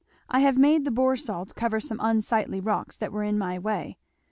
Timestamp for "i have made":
0.31-0.83